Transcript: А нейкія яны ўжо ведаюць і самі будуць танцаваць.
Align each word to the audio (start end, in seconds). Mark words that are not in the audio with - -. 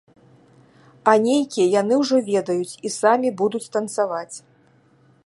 А 1.11 1.13
нейкія 1.25 1.67
яны 1.81 1.93
ўжо 2.03 2.17
ведаюць 2.31 2.77
і 2.89 2.93
самі 2.99 3.29
будуць 3.43 3.65
танцаваць. 3.79 4.35